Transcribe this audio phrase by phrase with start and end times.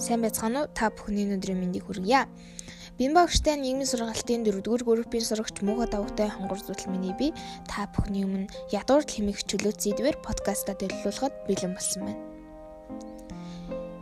[0.00, 0.72] Сайн байцгаана уу?
[0.72, 2.24] Та бүхний өдрийн мэндийг хүргье.
[2.96, 7.36] Бимбагштай нийгмийн сургалтын 4-р группийн сурагч Муга давагтай хонгор зүтл миний би
[7.68, 12.20] та бүхний өмнө ядуур хэмээх чөлөөт зэдвэр подкаста төлөвлөхөд бэлэн болсон байна.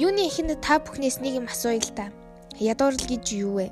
[0.00, 2.08] Юуны ихэнд та бүхнээс нэг юм асууя л да.
[2.56, 3.68] Ядуурл гэж юу вэ?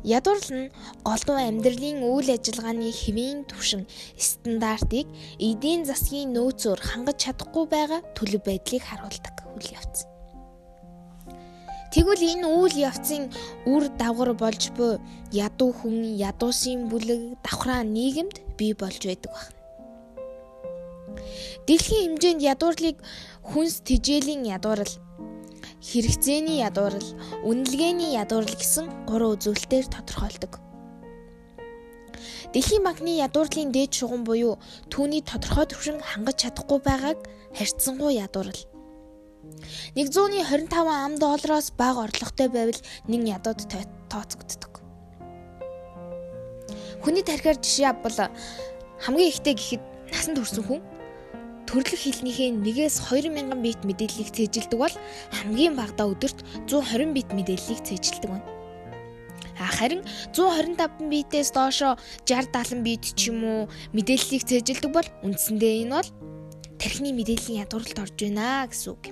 [0.00, 0.72] Ядуурл нь
[1.04, 3.84] голдуу амьдралын үйл ажиллагааны хэвийн түвшин
[4.16, 5.04] стандартыг
[5.36, 10.08] эдийн засгийн нөөцөөр хангаж чадахгүй байгаа төлөв байдлыг харуулдаг үйл явц.
[11.92, 13.28] Тэгвэл энэ үйл явцын
[13.68, 14.96] үр дагавар болж буй
[15.36, 19.58] ядуу хүн, ядуусын бүлэг, давхраа нийгэмд бий болж байдаг байна.
[21.66, 22.96] Дэлхийн хэмжээнд ядуурлыг
[23.42, 24.92] хүнс тижээлийн ядуурл
[25.80, 27.08] хэрэгцээний ядуурл,
[27.48, 30.60] үнэлгээний ядуурл гэсэн гурван үзүүлэлтээр тодорхойлдог.
[32.52, 34.60] Дэлхийн банкны ядуурлын дээд шугам буюу
[34.92, 37.18] түүний тодорхой түвшин хангаж чадахгүй байгааг
[37.56, 38.60] харьцангуй ядуурл.
[39.96, 43.60] 125 ам доллароос бага орлоготой байвал нэг ядууд
[44.10, 44.84] тооцогддог.
[47.00, 48.28] Хүний тархиар жишээ авбал
[49.00, 50.80] хамгийн ихтэй гэхэд насанд хүрсэн хүн
[51.70, 54.90] төрөлх хэлнийхээ 1-ээс 2000 бит мэдээллийг цээжилдэг бол
[55.30, 58.46] хамгийн багадаа өдөрт 120 бит мэдээллийг цээжилдэг байна.
[59.54, 60.02] Харин
[60.34, 61.94] 125 битээс доошо
[62.26, 63.62] 60 70 бит ч юм уу
[63.94, 66.10] мэдээллийг цээжилдэг бол үндсэндээ энэ бол
[66.82, 69.04] тархины мэдээллийн ядууралд орж байна гэсэн үг.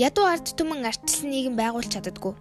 [0.00, 2.32] Ядуу ард түмэн арчилсан нийгэм байгуулж чаддаггүй.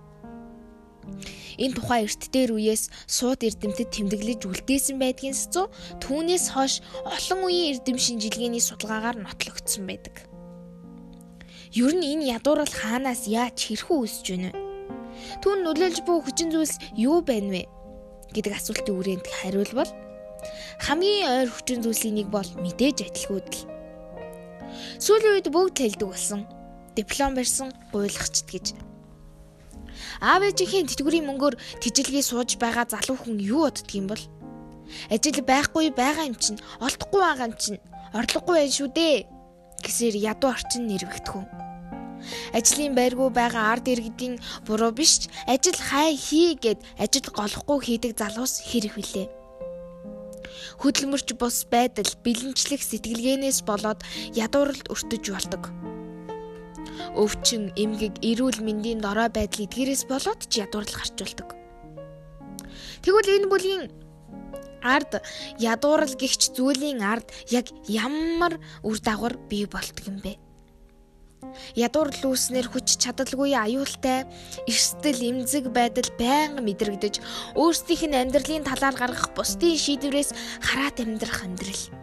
[1.57, 5.65] Энэ тухай эрт дээр үеэс сууд эрдэмтэд тэмдэглэж үлдээсэн байдгийн сэцүү
[6.01, 10.25] түүнээс хойш олон үеийн эрдэм шинжилгээний судалгаагаар нотлогдсон байдаг.
[11.73, 14.61] Ер нь энэ ядуурал хаанаас яаж хэрхэн үүсэж байна вэ?
[15.41, 17.63] Түүн нөлөөлж буй хүчин зүйлс юу байна вэ?
[18.33, 19.91] гэдэг асуултын үрээнд хариулбал
[20.81, 23.69] хамгийн ойр хүчин зүйлсийн нэг бол мэдээж адилгүйдэл.
[24.99, 26.41] Сүүлийн үед бүгд хэлдэг болсон.
[26.97, 28.65] Диплом барьсан гуйлагчд гэж
[30.21, 34.23] Аав ээжийнхээ тэтгэврийн мөнгөөр тижилгээ сууж байгаа залуу хүн юу боддөг юм бол?
[35.09, 37.79] Ажил байхгүй байгаа юм чинь, олдохгүй байгаа юм чинь,
[38.13, 39.15] орлогогүй байх шүү дээ
[39.83, 41.47] гэсээр ядуу орчин нэрвэгдэх хүн.
[42.55, 48.11] Ажлын байргуу байгаа ард иргэдийн буруу биш ч ажил хай хий гэд ажил голохгүй хийдэг
[48.15, 49.27] залуус хэрэг вүлээ.
[50.79, 53.99] Хөдөлмөрч бус байдал, бэлэнчлэх сэтгэлгээнээс болоод
[54.35, 55.63] ядууралд өртөж болдог
[57.15, 61.49] өвчин, эмгэг, эрүүл мэндийн дорой байдал эдгээрээс болоод ч ядуурл гарчулдаг.
[63.03, 63.83] Тэгвэл энэ бүлгийн
[64.83, 65.23] ард
[65.59, 70.35] ядуурл гихч зүйлийн ард яг ямар үр дагавар бий болтг юм бэ?
[71.75, 74.25] Ядуурл үүснэр хүч чадалгүй аюултай,
[74.67, 77.19] эрсдэл эмзэг байдал байнга мэдрэгдэж,
[77.59, 80.31] өөрсдийнх нь амьдралын талаар гаргах бусдын шийдвэрээс
[80.63, 82.02] хараат амьдрах амьдрал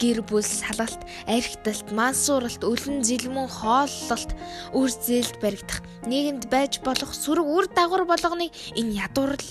[0.00, 4.32] гэр бүл салалт, архиталт, мансууралт, өлөн зэлмэн хооллолт,
[4.72, 8.48] үр зээлд баригдах, нийгэмд байж болох сүрэг үр дагавар болгоныг
[8.80, 9.48] энэ ядуурл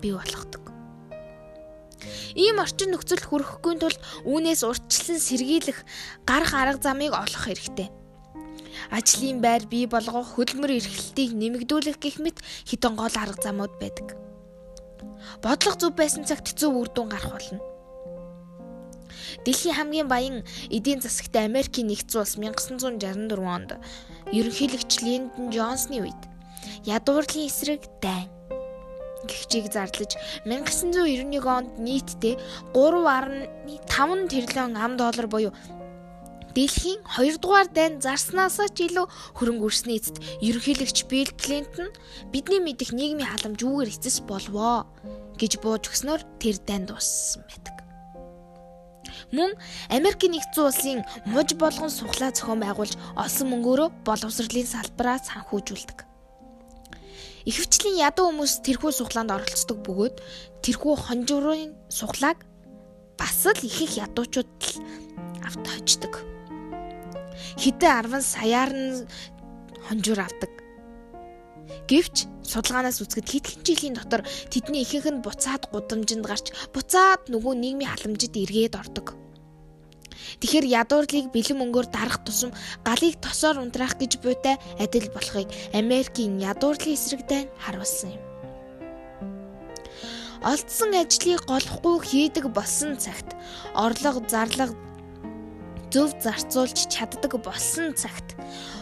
[0.00, 0.72] бий болгодог.
[2.34, 5.78] Ийм орчин нөхцөлд хүрэхгүй тулд үүнээс урьдчилан сэргийлэх
[6.24, 7.92] гарах арга замыг олох хэрэгтэй.
[8.90, 14.16] Ажлын байр бий болгох, хөдөлмөр эрхлэлтийг нэмэгдүүлэх гэх мэт хитэн гол арга замууд байдаг.
[15.44, 17.71] Бодлого зөв байсан цагт зөв үр дүн гарах болно.
[19.44, 23.70] Дэлхийн хамгийн баян эдийн засагтай Америкийн нэгдсэн улс 1964 онд.
[24.32, 26.22] Ерөнхийлөгч Линдон Джонсны үед.
[26.86, 28.30] Ядуурлын эсрэг дайн.
[29.28, 32.36] Гихчийг зарлаж 1991 онд нийтдээ
[32.74, 35.54] 3.5 тэрлэн ам доллар буюу
[36.54, 39.06] Дэлхийн 2 дугаар дайн зарснаас ч илүү
[39.40, 41.88] хөрөнгө өрсөний эцэст ерөнхийлөгч Билл Клинтон
[42.28, 44.84] бидний мэдих нийгмийн халамж үүгээр эцэс болвоо
[45.40, 47.71] гэж бууж өгснөөр тэр дайн дууссан байдаг.
[49.30, 49.54] Мөн
[49.88, 51.00] Америкийн нэгдсэн улсын
[51.30, 55.98] муж болгон сухлаа зохион байгуулж олсон мөнгөөрөө боловсролын салбараа санхүүжүүлдэг.
[57.46, 60.16] Ихэвчлэн ядуу хүмүүс тэрхүү сухлаанд оролцдог бөгөөд
[60.62, 62.38] тэрхүү хонжуурын сухлааг
[63.18, 64.74] бас л их их ядуучууд л
[65.42, 66.22] авт хождог.
[67.58, 69.06] Хэдэн 10 саяар нь
[69.86, 70.52] хонжуур авдаг.
[71.90, 74.22] Гэвч судалгаанаас үзэхэд хэдхэн жилийн дотор
[74.52, 76.46] тэдний ихэнх нь буцаад гудамжинд гарч
[76.76, 79.16] буцаад нөгөө нийгмийн халамжид эргээд ордог.
[80.40, 82.50] Тэгэхээр ядуурлыг бэлэн мөнгөөр дарах тусам
[82.86, 88.22] галыг тосоор унтраах гэж буйтай адил болохыг Америкийн ядуурлын эсрэг дайн харуулсан юм.
[90.42, 93.38] Олдсон ажлыг голохгүй хийдэг болсон цагт
[93.78, 94.74] орлого зарлага
[95.92, 98.34] зөв зарцуулж чаддаг болсон цагт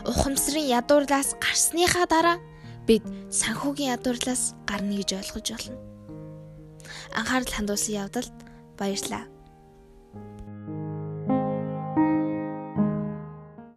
[0.09, 2.39] ухамсарын ядуурлаас гарсныхаа дараа
[2.87, 5.77] бид санхүүгийн ядуурлаас гарна гэж ойлгож болно.
[7.19, 8.37] Анхаарал хандуулсан явдалд
[8.79, 9.25] баярлалаа.